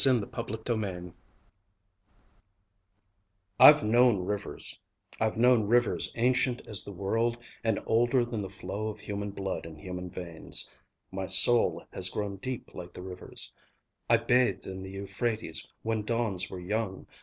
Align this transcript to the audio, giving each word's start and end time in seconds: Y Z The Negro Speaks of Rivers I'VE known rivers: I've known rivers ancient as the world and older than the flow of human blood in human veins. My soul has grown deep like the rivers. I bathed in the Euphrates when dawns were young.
Y 0.03 0.11
Z 0.11 0.17
The 0.17 0.25
Negro 0.25 1.11
Speaks 1.11 1.13
of 3.59 3.83
Rivers 3.83 3.83
I'VE 3.83 3.83
known 3.85 4.25
rivers: 4.25 4.79
I've 5.19 5.37
known 5.37 5.67
rivers 5.67 6.11
ancient 6.15 6.63
as 6.65 6.83
the 6.83 6.91
world 6.91 7.37
and 7.63 7.79
older 7.85 8.25
than 8.25 8.41
the 8.41 8.49
flow 8.49 8.87
of 8.87 9.01
human 9.01 9.29
blood 9.29 9.67
in 9.67 9.75
human 9.77 10.09
veins. 10.09 10.67
My 11.11 11.27
soul 11.27 11.85
has 11.93 12.09
grown 12.09 12.37
deep 12.37 12.73
like 12.73 12.93
the 12.93 13.03
rivers. 13.03 13.53
I 14.09 14.17
bathed 14.17 14.65
in 14.65 14.81
the 14.81 14.89
Euphrates 14.89 15.67
when 15.83 16.01
dawns 16.01 16.49
were 16.49 16.59
young. 16.59 17.05